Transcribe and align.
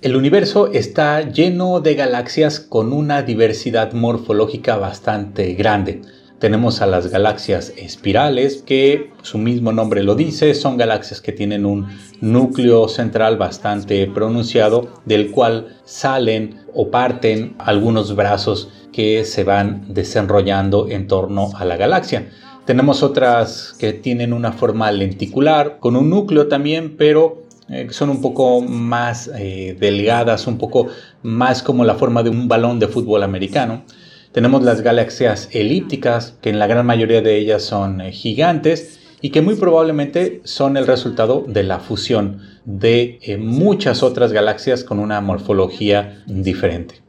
El 0.00 0.14
universo 0.14 0.68
está 0.68 1.22
lleno 1.22 1.80
de 1.80 1.96
galaxias 1.96 2.60
con 2.60 2.92
una 2.92 3.22
diversidad 3.22 3.94
morfológica 3.94 4.76
bastante 4.76 5.54
grande. 5.54 6.02
Tenemos 6.38 6.82
a 6.82 6.86
las 6.86 7.08
galaxias 7.08 7.72
espirales, 7.76 8.62
que 8.62 9.10
su 9.22 9.38
mismo 9.38 9.72
nombre 9.72 10.04
lo 10.04 10.14
dice, 10.14 10.54
son 10.54 10.76
galaxias 10.76 11.20
que 11.20 11.32
tienen 11.32 11.66
un 11.66 11.88
núcleo 12.20 12.86
central 12.86 13.38
bastante 13.38 14.06
pronunciado, 14.06 15.00
del 15.04 15.32
cual 15.32 15.78
salen 15.84 16.60
o 16.74 16.92
parten 16.92 17.56
algunos 17.58 18.14
brazos 18.14 18.70
que 18.92 19.24
se 19.24 19.44
van 19.44 19.92
desenrollando 19.92 20.88
en 20.88 21.06
torno 21.06 21.50
a 21.56 21.64
la 21.64 21.76
galaxia. 21.76 22.28
Tenemos 22.66 23.04
otras 23.04 23.74
que 23.78 23.92
tienen 23.92 24.32
una 24.32 24.52
forma 24.52 24.90
lenticular, 24.90 25.78
con 25.78 25.94
un 25.94 26.10
núcleo 26.10 26.48
también, 26.48 26.96
pero 26.96 27.46
eh, 27.68 27.88
son 27.90 28.10
un 28.10 28.20
poco 28.20 28.60
más 28.60 29.30
eh, 29.38 29.76
delgadas, 29.78 30.46
un 30.46 30.58
poco 30.58 30.88
más 31.22 31.62
como 31.62 31.84
la 31.84 31.94
forma 31.94 32.22
de 32.22 32.30
un 32.30 32.48
balón 32.48 32.78
de 32.78 32.88
fútbol 32.88 33.22
americano. 33.22 33.84
Tenemos 34.32 34.62
las 34.62 34.82
galaxias 34.82 35.48
elípticas, 35.52 36.34
que 36.40 36.50
en 36.50 36.58
la 36.58 36.66
gran 36.66 36.84
mayoría 36.84 37.22
de 37.22 37.36
ellas 37.36 37.62
son 37.62 38.00
eh, 38.00 38.12
gigantes 38.12 38.98
y 39.20 39.30
que 39.30 39.42
muy 39.42 39.54
probablemente 39.54 40.40
son 40.44 40.76
el 40.76 40.86
resultado 40.86 41.44
de 41.46 41.62
la 41.62 41.78
fusión 41.80 42.40
de 42.64 43.38
muchas 43.40 44.02
otras 44.02 44.32
galaxias 44.32 44.84
con 44.84 44.98
una 44.98 45.20
morfología 45.20 46.22
diferente. 46.26 47.05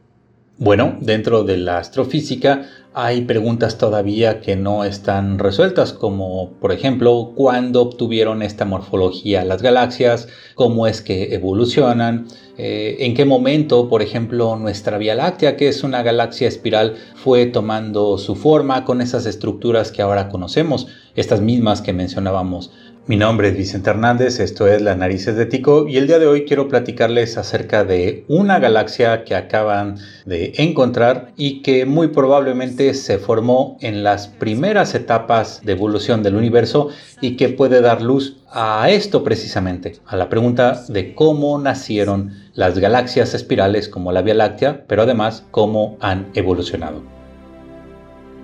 Bueno, 0.60 0.98
dentro 1.02 1.44
de 1.44 1.56
la 1.56 1.78
astrofísica 1.78 2.66
hay 2.96 3.22
preguntas 3.22 3.78
todavía 3.78 4.42
que 4.42 4.56
no 4.56 4.86
están 4.86 5.38
resueltas, 5.38 5.94
como 5.94 6.54
por 6.54 6.72
ejemplo, 6.72 7.34
¿cuándo 7.36 7.84
obtuvieron 7.84 8.42
esta 8.42 8.66
morfología 8.66 9.46
las 9.46 9.62
galaxias? 9.62 10.28
¿Cómo 10.56 10.88
es 10.88 11.04
que 11.04 11.36
evolucionan? 11.36 12.26
Eh, 12.58 12.98
¿En 13.02 13.14
qué 13.14 13.24
momento, 13.24 13.88
por 13.88 14.02
ejemplo, 14.02 14.56
nuestra 14.56 14.98
Vía 14.98 15.14
Láctea, 15.14 15.58
que 15.58 15.68
es 15.68 15.84
una 15.84 16.02
galaxia 16.02 16.48
espiral, 16.48 16.96
fue 17.14 17.46
tomando 17.46 18.18
su 18.18 18.36
forma 18.36 18.84
con 18.84 19.00
esas 19.00 19.28
estructuras 19.28 19.92
que 19.92 20.02
ahora 20.02 20.28
conocemos, 20.28 20.88
estas 21.14 21.40
mismas 21.40 21.84
que 21.84 21.94
mencionábamos 21.94 22.72
mi 23.08 23.16
nombre 23.16 23.48
es 23.48 23.56
Vicente 23.56 23.90
Hernández, 23.90 24.42
esto 24.42 24.68
es 24.68 24.82
Las 24.82 24.98
Narices 24.98 25.38
de 25.38 25.46
Tico 25.46 25.88
y 25.88 25.96
el 25.96 26.08
día 26.08 26.20
de 26.20 26.28
hoy 26.28 26.44
quiero 26.44 26.68
platicarles 26.68 27.38
acerca 27.38 27.86
de 27.86 28.26
una 28.28 28.60
galaxia 28.60 29.24
que 29.24 29.34
acaban 29.34 29.98
de 30.26 30.52
encontrar 30.58 31.32
y 31.38 31.62
que 31.62 31.86
muy 31.86 32.10
probablemente 32.10 32.94
se 32.94 33.18
formó 33.18 33.78
en 33.80 34.04
las 34.04 34.28
primeras 34.28 34.94
etapas 34.94 35.62
de 35.64 35.72
evolución 35.72 36.22
del 36.22 36.36
universo 36.36 36.90
y 37.22 37.38
que 37.38 37.48
puede 37.48 37.80
dar 37.80 38.02
luz 38.02 38.36
a 38.52 38.90
esto 38.90 39.24
precisamente, 39.24 39.96
a 40.06 40.18
la 40.18 40.28
pregunta 40.28 40.84
de 40.90 41.16
cómo 41.16 41.58
nacieron 41.60 42.34
las 42.56 42.78
galaxias 42.78 43.34
espirales 43.34 43.88
como 43.88 44.12
la 44.12 44.22
Vía 44.22 44.34
Láctea, 44.34 44.84
pero 44.86 45.04
además 45.04 45.46
cómo 45.52 45.98
han 46.02 46.28
evolucionado. 46.34 47.17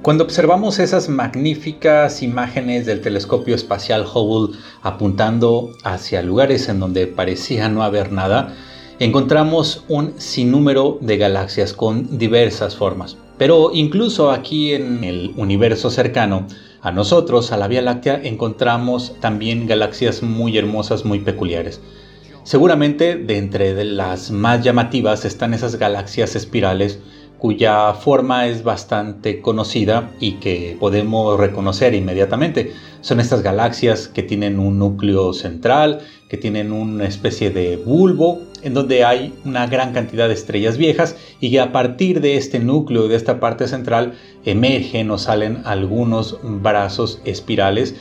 Cuando 0.04 0.26
observamos 0.26 0.80
esas 0.80 1.08
magníficas 1.08 2.24
imágenes 2.24 2.86
del 2.86 3.00
telescopio 3.00 3.56
espacial 3.56 4.06
Hubble 4.06 4.54
apuntando 4.82 5.72
hacia 5.86 6.22
lugares 6.22 6.68
en 6.68 6.82
donde 6.82 7.08
parecía 7.08 7.70
no 7.70 7.84
haber 7.84 8.12
nada, 8.12 8.54
encontramos 9.00 9.86
un 9.88 10.20
sinnúmero 10.20 10.98
de 11.00 11.16
galaxias 11.16 11.72
con 11.72 12.18
diversas 12.18 12.76
formas. 12.76 13.16
Pero 13.38 13.72
incluso 13.74 14.30
aquí 14.32 14.74
en 14.74 15.06
el 15.06 15.32
universo 15.38 15.90
cercano 15.90 16.48
a 16.82 16.92
nosotros, 16.92 17.54
a 17.54 17.58
la 17.58 17.70
Vía 17.70 17.82
Láctea, 17.82 18.20
encontramos 18.26 19.14
también 19.22 19.68
galaxias 19.68 20.22
muy 20.22 20.58
hermosas, 20.58 21.06
muy 21.06 21.20
peculiares. 21.20 21.80
Seguramente 22.44 23.16
de 23.16 23.38
entre 23.38 23.86
las 23.86 24.32
más 24.32 24.66
llamativas 24.66 25.24
están 25.24 25.54
esas 25.54 25.78
galaxias 25.78 26.36
espirales 26.36 27.00
cuya 27.44 27.94
forma 27.94 28.48
es 28.48 28.64
bastante 28.64 29.42
conocida 29.42 30.12
y 30.22 30.36
que 30.36 30.78
podemos 30.80 31.38
reconocer 31.38 31.94
inmediatamente. 31.94 32.72
Son 33.02 33.20
estas 33.20 33.42
galaxias 33.42 34.08
que 34.08 34.24
tienen 34.24 34.60
un 34.60 34.80
núcleo 34.80 35.34
central, 35.34 36.00
que 36.30 36.38
tienen 36.38 36.72
una 36.72 37.04
especie 37.04 37.50
de 37.50 37.76
bulbo, 37.76 38.40
en 38.62 38.74
donde 38.74 39.04
hay 39.04 39.34
una 39.44 39.68
gran 39.68 39.92
cantidad 39.92 40.30
de 40.30 40.36
estrellas 40.36 40.78
viejas 40.78 41.18
y 41.42 41.52
que 41.52 41.60
a 41.60 41.74
partir 41.74 42.22
de 42.22 42.38
este 42.38 42.60
núcleo, 42.60 43.10
de 43.10 43.18
esta 43.18 43.42
parte 43.42 43.68
central, 43.68 44.14
emergen 44.46 45.12
o 45.12 45.18
salen 45.18 45.64
algunos 45.66 46.40
brazos 46.44 47.20
espirales 47.26 47.94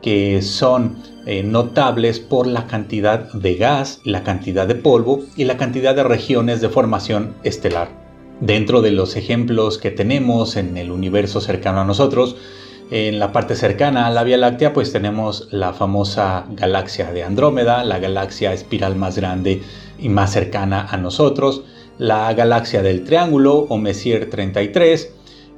que 0.00 0.40
son 0.40 0.96
eh, 1.26 1.42
notables 1.42 2.18
por 2.18 2.46
la 2.46 2.66
cantidad 2.66 3.30
de 3.34 3.56
gas, 3.56 4.00
la 4.04 4.22
cantidad 4.22 4.66
de 4.66 4.74
polvo 4.74 5.20
y 5.36 5.44
la 5.44 5.58
cantidad 5.58 5.94
de 5.94 6.02
regiones 6.02 6.62
de 6.62 6.70
formación 6.70 7.34
estelar. 7.42 8.05
Dentro 8.40 8.82
de 8.82 8.90
los 8.90 9.16
ejemplos 9.16 9.78
que 9.78 9.90
tenemos 9.90 10.56
en 10.56 10.76
el 10.76 10.90
universo 10.90 11.40
cercano 11.40 11.80
a 11.80 11.84
nosotros, 11.84 12.36
en 12.90 13.18
la 13.18 13.32
parte 13.32 13.56
cercana 13.56 14.06
a 14.06 14.10
la 14.10 14.22
Vía 14.24 14.36
Láctea, 14.36 14.72
pues 14.72 14.92
tenemos 14.92 15.48
la 15.50 15.72
famosa 15.72 16.46
galaxia 16.50 17.12
de 17.12 17.24
Andrómeda, 17.24 17.82
la 17.82 17.98
galaxia 17.98 18.52
espiral 18.52 18.94
más 18.94 19.16
grande 19.16 19.62
y 19.98 20.08
más 20.08 20.32
cercana 20.32 20.86
a 20.88 20.96
nosotros, 20.98 21.64
la 21.98 22.32
galaxia 22.34 22.82
del 22.82 23.04
Triángulo 23.04 23.66
o 23.70 23.78
Messier 23.78 24.30
33, 24.30 25.10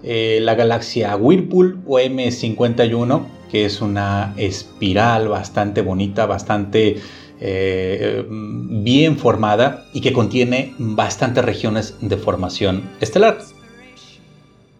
eh, 0.04 0.38
la 0.40 0.54
galaxia 0.54 1.16
Whirlpool 1.16 1.80
o 1.86 1.98
M51, 1.98 3.26
que 3.50 3.64
es 3.64 3.80
una 3.80 4.32
espiral 4.36 5.28
bastante 5.28 5.82
bonita, 5.82 6.26
bastante 6.26 6.96
eh, 7.40 8.24
bien 8.28 9.16
formada 9.16 9.84
y 9.92 10.00
que 10.00 10.12
contiene 10.12 10.74
bastantes 10.78 11.44
regiones 11.44 11.96
de 12.00 12.16
formación 12.16 12.82
estelar. 13.00 13.38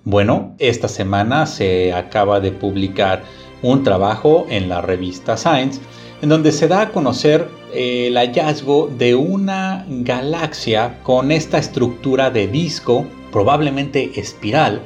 Bueno, 0.05 0.55
esta 0.59 0.89
semana 0.89 1.47
se 1.47 1.93
acaba 1.93 2.41
de 2.41 2.53
publicar 2.53 3.23
un 3.63 3.83
trabajo 3.83 4.47
en 4.49 4.69
la 4.69 4.81
revista 4.81 5.37
Science 5.37 5.81
en 6.23 6.29
donde 6.29 6.53
se 6.53 6.69
da 6.69 6.83
a 6.83 6.89
conocer 6.91 7.49
el 7.75 8.17
hallazgo 8.17 8.89
de 8.99 9.15
una 9.15 9.85
galaxia 9.89 10.99
con 11.03 11.31
esta 11.31 11.59
estructura 11.59 12.31
de 12.31 12.49
disco, 12.49 13.07
probablemente 13.31 14.19
espiral, 14.19 14.83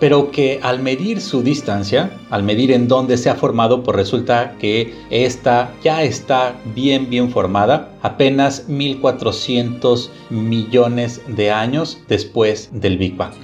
pero 0.00 0.30
que 0.30 0.58
al 0.62 0.80
medir 0.80 1.20
su 1.20 1.42
distancia, 1.42 2.10
al 2.30 2.42
medir 2.42 2.72
en 2.72 2.88
dónde 2.88 3.18
se 3.18 3.30
ha 3.30 3.34
formado, 3.36 3.82
pues 3.82 3.96
resulta 3.96 4.56
que 4.58 4.94
esta 5.10 5.72
ya 5.84 6.02
está 6.02 6.56
bien 6.74 7.08
bien 7.10 7.30
formada 7.30 7.90
apenas 8.02 8.68
1400 8.68 10.10
millones 10.30 11.20
de 11.28 11.50
años 11.50 11.98
después 12.08 12.70
del 12.72 12.98
Big 12.98 13.16
Bang. 13.16 13.34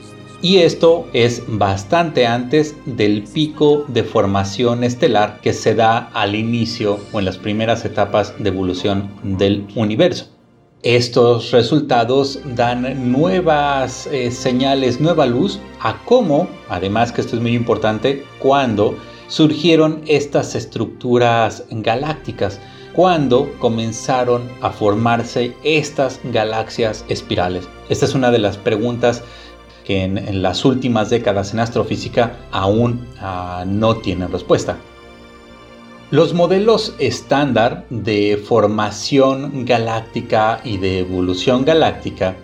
Y 0.42 0.58
esto 0.58 1.06
es 1.12 1.42
bastante 1.46 2.26
antes 2.26 2.76
del 2.84 3.22
pico 3.22 3.84
de 3.88 4.04
formación 4.04 4.84
estelar 4.84 5.40
que 5.40 5.52
se 5.52 5.74
da 5.74 6.10
al 6.12 6.34
inicio 6.34 7.00
o 7.12 7.18
en 7.18 7.24
las 7.24 7.38
primeras 7.38 7.84
etapas 7.84 8.34
de 8.38 8.48
evolución 8.50 9.10
del 9.22 9.66
universo. 9.74 10.35
Estos 10.82 11.52
resultados 11.52 12.38
dan 12.54 13.10
nuevas 13.10 14.06
eh, 14.08 14.30
señales, 14.30 15.00
nueva 15.00 15.24
luz 15.24 15.58
a 15.80 15.98
cómo, 16.04 16.48
además 16.68 17.12
que 17.12 17.22
esto 17.22 17.34
es 17.34 17.42
muy 17.42 17.54
importante, 17.54 18.24
cuando 18.38 18.96
surgieron 19.26 20.02
estas 20.06 20.54
estructuras 20.54 21.64
galácticas, 21.70 22.60
cuando 22.92 23.52
comenzaron 23.58 24.48
a 24.60 24.70
formarse 24.70 25.54
estas 25.64 26.20
galaxias 26.24 27.04
espirales. 27.08 27.66
Esta 27.88 28.04
es 28.04 28.14
una 28.14 28.30
de 28.30 28.38
las 28.38 28.58
preguntas 28.58 29.22
que 29.84 30.04
en, 30.04 30.42
las 30.42 30.64
últimas 30.64 31.10
décadas 31.10 31.54
en 31.54 31.60
astrofísica 31.60 32.36
aún 32.52 33.06
ah, 33.20 33.64
no 33.66 33.96
tienen 33.96 34.30
respuesta. 34.30 34.76
Los 36.16 36.32
modelos 36.32 36.94
estándar 36.98 37.84
de 37.90 38.42
formación 38.42 39.66
galáctica 39.66 40.62
y 40.64 40.78
de 40.78 41.00
evolución 41.00 41.66
galáctica 41.66 42.36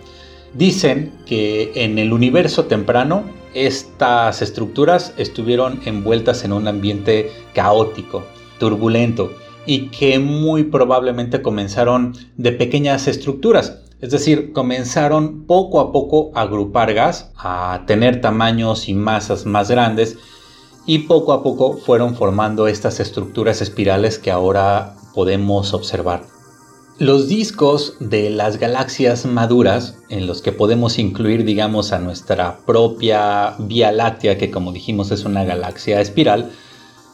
dicen 0.53 1.11
que 1.25 1.71
en 1.73 1.97
el 1.97 2.13
universo 2.13 2.65
temprano 2.65 3.23
estas 3.55 4.43
estructuras 4.43 5.15
estuvieron 5.17 5.81
envueltas 5.85 6.45
en 6.45 6.53
un 6.53 6.67
ambiente 6.67 7.31
caótico, 7.55 8.23
turbulento 8.59 9.31
y 9.65 9.87
que 9.87 10.19
muy 10.19 10.65
probablemente 10.65 11.41
comenzaron 11.41 12.13
de 12.37 12.51
pequeñas 12.51 13.07
estructuras, 13.07 13.79
es 14.01 14.11
decir, 14.11 14.53
comenzaron 14.53 15.47
poco 15.47 15.79
a 15.79 15.91
poco 15.91 16.29
a 16.35 16.41
agrupar 16.41 16.93
gas, 16.93 17.31
a 17.37 17.85
tener 17.87 18.21
tamaños 18.21 18.87
y 18.87 18.93
masas 18.93 19.47
más 19.47 19.71
grandes 19.71 20.19
y 20.85 20.99
poco 20.99 21.33
a 21.33 21.43
poco 21.43 21.77
fueron 21.77 22.15
formando 22.15 22.67
estas 22.67 22.99
estructuras 22.99 23.61
espirales 23.61 24.19
que 24.19 24.31
ahora 24.31 24.95
podemos 25.13 25.73
observar. 25.73 26.23
Los 26.99 27.27
discos 27.27 27.95
de 27.99 28.29
las 28.29 28.57
galaxias 28.57 29.25
maduras, 29.25 29.97
en 30.09 30.27
los 30.27 30.41
que 30.41 30.51
podemos 30.51 30.99
incluir, 30.99 31.43
digamos, 31.43 31.91
a 31.91 31.99
nuestra 31.99 32.59
propia 32.65 33.55
Vía 33.57 33.91
Láctea, 33.91 34.37
que 34.37 34.51
como 34.51 34.71
dijimos 34.71 35.09
es 35.09 35.25
una 35.25 35.43
galaxia 35.43 36.01
espiral, 36.01 36.51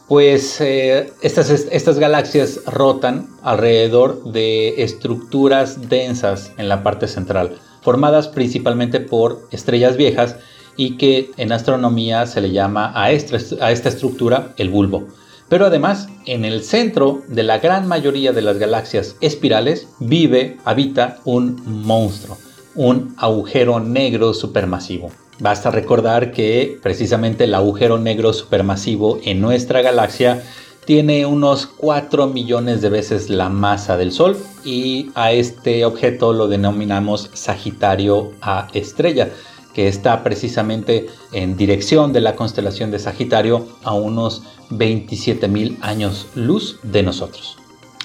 pues 0.06 0.60
eh, 0.60 1.12
estas, 1.22 1.48
estas 1.50 1.98
galaxias 1.98 2.60
rotan 2.66 3.28
alrededor 3.42 4.24
de 4.24 4.82
estructuras 4.82 5.88
densas 5.88 6.52
en 6.58 6.68
la 6.68 6.82
parte 6.82 7.08
central, 7.08 7.56
formadas 7.80 8.28
principalmente 8.28 9.00
por 9.00 9.48
estrellas 9.50 9.96
viejas 9.96 10.36
y 10.80 10.96
que 10.96 11.30
en 11.36 11.52
astronomía 11.52 12.24
se 12.24 12.40
le 12.40 12.52
llama 12.52 12.90
a 12.94 13.12
esta, 13.12 13.36
estructura 13.70 14.54
el 14.56 14.70
bulbo. 14.70 15.08
Pero 15.50 15.66
además, 15.66 16.08
en 16.24 16.46
el 16.46 16.64
centro 16.64 17.20
de 17.28 17.42
la 17.42 17.58
gran 17.58 17.86
mayoría 17.86 18.32
de 18.32 18.40
las 18.40 18.56
galaxias 18.56 19.14
espirales 19.20 19.88
vive, 19.98 20.56
habita 20.64 21.18
un 21.26 21.60
monstruo, 21.66 22.38
un 22.74 23.14
agujero 23.18 23.78
negro 23.78 24.32
supermasivo. 24.32 25.10
Basta 25.38 25.70
recordar 25.70 26.32
que 26.32 26.78
precisamente 26.82 27.44
el 27.44 27.54
agujero 27.54 27.98
negro 27.98 28.32
supermasivo 28.32 29.20
en 29.22 29.42
nuestra 29.42 29.82
galaxia 29.82 30.42
tiene 30.86 31.26
unos 31.26 31.66
4 31.66 32.26
millones 32.28 32.80
de 32.80 32.88
veces 32.88 33.28
la 33.28 33.50
masa 33.50 33.98
del 33.98 34.12
Sol 34.12 34.34
y 34.64 35.10
a 35.14 35.32
este 35.32 35.84
objeto 35.84 36.32
lo 36.32 36.48
denominamos 36.48 37.28
Sagitario 37.34 38.32
A 38.40 38.68
estrella 38.72 39.28
que 39.74 39.88
está 39.88 40.22
precisamente 40.22 41.06
en 41.32 41.56
dirección 41.56 42.12
de 42.12 42.20
la 42.20 42.36
constelación 42.36 42.90
de 42.90 42.98
Sagitario 42.98 43.66
a 43.82 43.94
unos 43.94 44.42
27.000 44.70 45.78
años 45.80 46.26
luz 46.34 46.78
de 46.82 47.02
nosotros. 47.02 47.56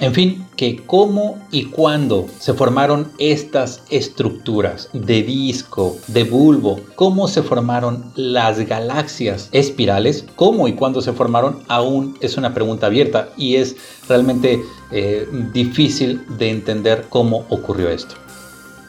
En 0.01 0.13
fin, 0.13 0.45
que 0.57 0.75
cómo 0.85 1.39
y 1.51 1.65
cuándo 1.65 2.25
se 2.39 2.53
formaron 2.53 3.13
estas 3.17 3.81
estructuras 3.89 4.89
de 4.91 5.23
disco, 5.23 5.95
de 6.07 6.25
bulbo, 6.25 6.81
cómo 6.95 7.29
se 7.29 7.41
formaron 7.41 8.11
las 8.15 8.59
galaxias 8.59 9.47
espirales, 9.53 10.25
cómo 10.35 10.67
y 10.67 10.73
cuándo 10.73 11.01
se 11.01 11.13
formaron, 11.13 11.59
aún 11.69 12.17
es 12.19 12.35
una 12.35 12.53
pregunta 12.53 12.87
abierta 12.87 13.29
y 13.37 13.55
es 13.55 13.77
realmente 14.09 14.61
eh, 14.91 15.25
difícil 15.53 16.25
de 16.37 16.49
entender 16.49 17.05
cómo 17.07 17.45
ocurrió 17.47 17.89
esto. 17.89 18.15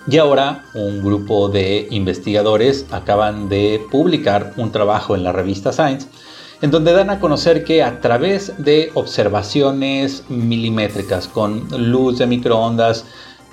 Y 0.08 0.19
ahora 0.19 0.64
un 0.75 1.03
grupo 1.03 1.49
de 1.49 1.88
investigadores 1.91 2.87
acaban 2.91 3.49
de 3.49 3.85
publicar 3.91 4.53
un 4.56 4.70
trabajo 4.70 5.17
en 5.17 5.25
la 5.25 5.32
revista 5.32 5.73
Science 5.73 6.06
en 6.62 6.70
donde 6.70 6.93
dan 6.93 7.11
a 7.11 7.20
conocer 7.20 7.64
que 7.64 7.82
a 7.82 8.00
través 8.00 8.53
de 8.58 8.91
observaciones 8.94 10.25
milimétricas 10.29 11.29
con 11.29 11.69
luz 11.91 12.19
de 12.19 12.26
microondas 12.26 13.05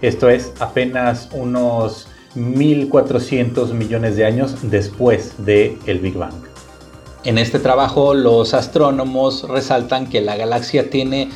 Esto 0.00 0.28
es 0.28 0.52
apenas 0.60 1.30
unos 1.32 2.06
1400 2.38 3.72
millones 3.74 4.16
de 4.16 4.24
años 4.24 4.56
después 4.62 5.34
del 5.44 5.78
el 5.86 5.98
Big 5.98 6.14
Bang. 6.14 6.34
En 7.24 7.36
este 7.36 7.58
trabajo 7.58 8.14
los 8.14 8.54
astrónomos 8.54 9.46
resaltan 9.48 10.06
que 10.06 10.20
la 10.20 10.36
galaxia 10.36 10.88
tiene 10.88 11.30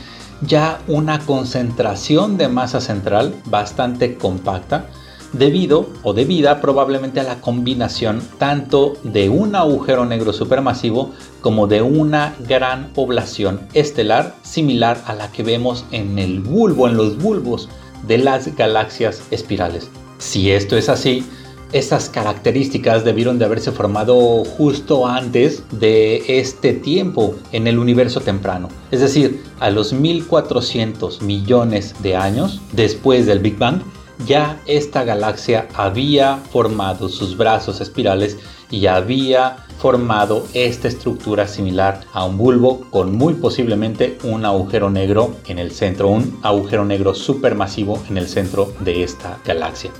ya 0.46 0.80
una 0.88 1.18
concentración 1.20 2.36
de 2.36 2.48
masa 2.48 2.80
central 2.80 3.34
bastante 3.46 4.16
compacta 4.16 4.86
debido 5.32 5.88
o 6.02 6.12
debida 6.12 6.60
probablemente 6.60 7.20
a 7.20 7.24
la 7.24 7.40
combinación 7.40 8.22
tanto 8.38 8.94
de 9.02 9.28
un 9.28 9.54
agujero 9.54 10.04
negro 10.04 10.32
supermasivo 10.32 11.12
como 11.40 11.66
de 11.66 11.82
una 11.82 12.34
gran 12.46 12.92
población 12.92 13.60
estelar 13.72 14.34
similar 14.42 15.02
a 15.06 15.14
la 15.14 15.32
que 15.32 15.42
vemos 15.42 15.84
en 15.90 16.18
el 16.18 16.40
bulbo, 16.40 16.86
en 16.86 16.96
los 16.96 17.16
bulbos 17.16 17.68
de 18.06 18.18
las 18.18 18.54
galaxias 18.56 19.22
espirales. 19.30 19.90
Si 20.22 20.52
esto 20.52 20.76
es 20.76 20.88
así, 20.88 21.24
estas 21.72 22.08
características 22.08 23.04
debieron 23.04 23.40
de 23.40 23.44
haberse 23.44 23.72
formado 23.72 24.44
justo 24.44 25.08
antes 25.08 25.64
de 25.72 26.38
este 26.38 26.72
tiempo 26.74 27.34
en 27.50 27.66
el 27.66 27.76
universo 27.76 28.20
temprano, 28.20 28.68
es 28.92 29.00
decir, 29.00 29.42
a 29.58 29.70
los 29.70 29.92
1400 29.92 31.22
millones 31.22 31.96
de 32.04 32.14
años 32.14 32.62
después 32.70 33.26
del 33.26 33.40
Big 33.40 33.58
Bang, 33.58 33.82
ya 34.24 34.60
esta 34.66 35.02
galaxia 35.02 35.66
había 35.74 36.36
formado 36.36 37.08
sus 37.08 37.36
brazos 37.36 37.80
espirales 37.80 38.38
y 38.70 38.86
había 38.86 39.56
formado 39.78 40.46
esta 40.54 40.86
estructura 40.86 41.48
similar 41.48 42.02
a 42.12 42.24
un 42.24 42.38
bulbo 42.38 42.82
con 42.90 43.16
muy 43.16 43.34
posiblemente 43.34 44.18
un 44.22 44.44
agujero 44.44 44.88
negro 44.88 45.34
en 45.48 45.58
el 45.58 45.72
centro, 45.72 46.08
un 46.08 46.38
agujero 46.42 46.84
negro 46.84 47.12
supermasivo 47.12 48.00
en 48.08 48.18
el 48.18 48.28
centro 48.28 48.72
de 48.78 49.02
esta 49.02 49.40
galaxia. 49.44 49.90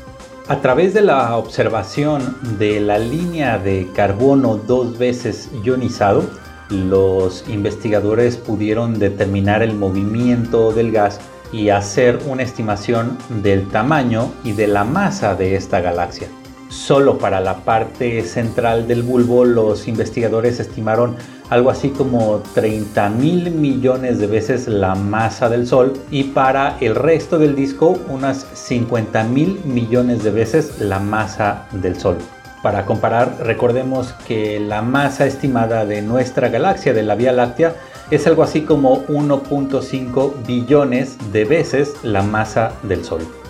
A 0.48 0.60
través 0.60 0.92
de 0.92 1.02
la 1.02 1.36
observación 1.36 2.36
de 2.58 2.80
la 2.80 2.98
línea 2.98 3.58
de 3.58 3.88
carbono 3.94 4.56
dos 4.56 4.98
veces 4.98 5.48
ionizado, 5.62 6.24
los 6.68 7.48
investigadores 7.48 8.38
pudieron 8.38 8.98
determinar 8.98 9.62
el 9.62 9.74
movimiento 9.74 10.72
del 10.72 10.90
gas 10.90 11.20
y 11.52 11.68
hacer 11.68 12.18
una 12.26 12.42
estimación 12.42 13.18
del 13.42 13.68
tamaño 13.68 14.32
y 14.42 14.52
de 14.52 14.66
la 14.66 14.82
masa 14.82 15.36
de 15.36 15.54
esta 15.54 15.80
galaxia. 15.80 16.28
Solo 16.72 17.18
para 17.18 17.40
la 17.40 17.58
parte 17.58 18.22
central 18.22 18.88
del 18.88 19.02
bulbo 19.02 19.44
los 19.44 19.86
investigadores 19.88 20.58
estimaron 20.58 21.16
algo 21.50 21.68
así 21.68 21.90
como 21.90 22.42
30 22.54 23.10
mil 23.10 23.50
millones 23.50 24.18
de 24.18 24.26
veces 24.26 24.68
la 24.68 24.94
masa 24.94 25.50
del 25.50 25.66
Sol 25.66 25.92
y 26.10 26.24
para 26.24 26.78
el 26.80 26.94
resto 26.94 27.38
del 27.38 27.54
disco 27.54 27.98
unas 28.08 28.46
50 28.54 29.22
mil 29.24 29.60
millones 29.66 30.24
de 30.24 30.30
veces 30.30 30.80
la 30.80 30.98
masa 30.98 31.66
del 31.72 32.00
Sol. 32.00 32.16
Para 32.62 32.86
comparar, 32.86 33.36
recordemos 33.40 34.14
que 34.26 34.58
la 34.58 34.80
masa 34.80 35.26
estimada 35.26 35.84
de 35.84 36.00
nuestra 36.00 36.48
galaxia, 36.48 36.94
de 36.94 37.02
la 37.02 37.16
Vía 37.16 37.32
Láctea, 37.32 37.74
es 38.10 38.26
algo 38.26 38.42
así 38.42 38.62
como 38.62 39.04
1.5 39.08 40.46
billones 40.46 41.18
de 41.32 41.44
veces 41.44 41.92
la 42.02 42.22
masa 42.22 42.72
del 42.82 43.04
Sol. 43.04 43.41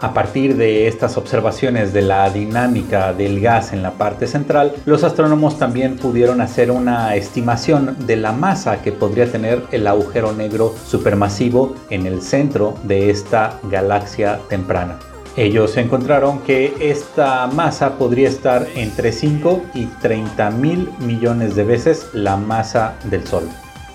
A 0.00 0.14
partir 0.14 0.56
de 0.56 0.86
estas 0.86 1.16
observaciones 1.16 1.92
de 1.92 2.02
la 2.02 2.30
dinámica 2.30 3.12
del 3.12 3.40
gas 3.40 3.72
en 3.72 3.82
la 3.82 3.92
parte 3.92 4.28
central, 4.28 4.72
los 4.84 5.02
astrónomos 5.02 5.58
también 5.58 5.96
pudieron 5.96 6.40
hacer 6.40 6.70
una 6.70 7.16
estimación 7.16 7.96
de 8.06 8.14
la 8.14 8.30
masa 8.30 8.80
que 8.80 8.92
podría 8.92 9.30
tener 9.30 9.64
el 9.72 9.88
agujero 9.88 10.32
negro 10.32 10.72
supermasivo 10.86 11.74
en 11.90 12.06
el 12.06 12.22
centro 12.22 12.74
de 12.84 13.10
esta 13.10 13.58
galaxia 13.64 14.38
temprana. 14.48 15.00
Ellos 15.36 15.76
encontraron 15.76 16.40
que 16.40 16.74
esta 16.80 17.48
masa 17.48 17.98
podría 17.98 18.28
estar 18.28 18.68
entre 18.76 19.10
5 19.10 19.62
y 19.74 19.86
30 19.86 20.50
mil 20.52 20.90
millones 21.00 21.56
de 21.56 21.64
veces 21.64 22.08
la 22.12 22.36
masa 22.36 22.94
del 23.04 23.26
Sol. 23.26 23.48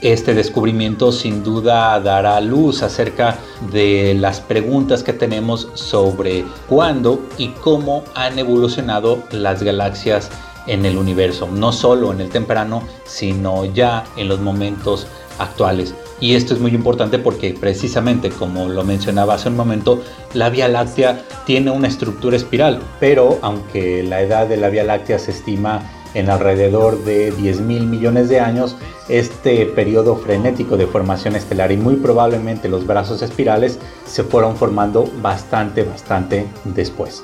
Este 0.04 0.34
descubrimiento 0.34 1.14
sin 1.14 1.46
duda 1.46 1.98
dará 2.02 2.42
luz 2.42 2.84
acerca 2.84 3.38
de 3.72 4.14
las 4.20 4.42
preguntas 4.42 5.02
que 5.02 5.14
tenemos 5.14 5.70
sobre 5.76 6.44
cuándo 6.68 7.22
y 7.38 7.52
cómo 7.52 8.04
han 8.14 8.38
evolucionado 8.38 9.24
las 9.32 9.64
galaxias 9.64 10.30
en 10.68 10.86
el 10.86 10.98
universo, 10.98 11.48
no 11.50 11.72
solo 11.72 12.12
en 12.12 12.20
el 12.20 12.30
temprano, 12.30 12.84
sino 13.06 13.64
ya 13.64 14.04
en 14.18 14.28
los 14.28 14.42
momentos 14.42 15.08
actuales. 15.40 15.96
Y 16.20 16.36
esto 16.36 16.54
es 16.54 16.60
muy 16.60 16.72
importante 16.76 17.18
porque 17.18 17.56
precisamente, 17.58 18.30
como 18.30 18.68
lo 18.68 18.84
mencionaba 18.84 19.36
hace 19.36 19.48
un 19.48 19.56
momento, 19.56 20.04
la 20.34 20.50
Vía 20.50 20.68
Láctea 20.68 21.24
tiene 21.46 21.72
una 21.72 21.88
estructura 21.88 22.36
espiral, 22.36 22.82
pero 23.00 23.40
aunque 23.42 24.04
la 24.04 24.22
edad 24.22 24.48
de 24.48 24.58
la 24.58 24.68
Vía 24.68 24.84
Láctea 24.84 25.18
se 25.18 25.32
estima 25.32 25.82
en 26.14 26.30
alrededor 26.30 27.04
de 27.04 27.32
10 27.32 27.62
mil 27.62 27.88
millones 27.88 28.30
de 28.30 28.40
años, 28.40 28.76
este 29.10 29.66
periodo 29.66 30.16
frenético 30.16 30.78
de 30.78 30.88
formación 30.88 31.36
estelar 31.36 31.72
y 31.72 31.78
muy 31.78 31.96
probablemente 31.96 32.70
los 32.70 32.86
brazos 32.86 33.22
espirales 33.22 33.80
se 34.06 34.24
fueron 34.24 34.56
formando 34.56 35.10
bastante, 35.22 35.84
bastante 35.84 36.48
después. 36.66 37.24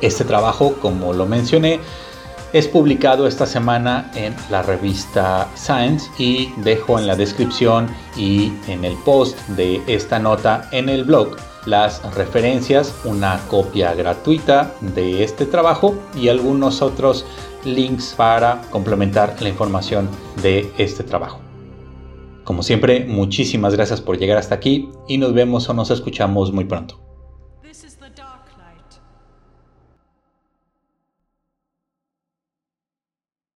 Este 0.00 0.24
trabajo, 0.24 0.74
como 0.80 1.12
lo 1.12 1.26
mencioné, 1.26 1.80
es 2.52 2.66
publicado 2.66 3.26
esta 3.26 3.46
semana 3.46 4.10
en 4.14 4.34
la 4.50 4.62
revista 4.62 5.48
Science 5.54 6.10
y 6.18 6.52
dejo 6.56 6.98
en 6.98 7.06
la 7.06 7.14
descripción 7.14 7.86
y 8.16 8.52
en 8.66 8.84
el 8.84 8.96
post 9.04 9.38
de 9.50 9.80
esta 9.86 10.18
nota 10.18 10.68
en 10.72 10.88
el 10.88 11.04
blog 11.04 11.36
las 11.66 12.02
referencias, 12.14 12.94
una 13.04 13.40
copia 13.48 13.94
gratuita 13.94 14.72
de 14.80 15.24
este 15.24 15.46
trabajo 15.46 15.94
y 16.14 16.28
algunos 16.28 16.82
otros 16.82 17.26
links 17.64 18.14
para 18.16 18.62
complementar 18.70 19.36
la 19.40 19.48
información 19.48 20.08
de 20.42 20.72
este 20.78 21.04
trabajo. 21.04 21.40
Como 22.44 22.62
siempre, 22.62 23.04
muchísimas 23.06 23.74
gracias 23.74 24.00
por 24.00 24.18
llegar 24.18 24.38
hasta 24.38 24.54
aquí 24.54 24.88
y 25.06 25.18
nos 25.18 25.34
vemos 25.34 25.68
o 25.68 25.74
nos 25.74 25.90
escuchamos 25.90 26.52
muy 26.52 26.64
pronto. 26.64 27.09